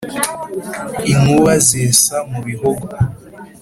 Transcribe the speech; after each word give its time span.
Inkuba 1.11 1.51
zesa 1.69 2.15
mu 2.29 2.39
Bihogo, 2.47 2.87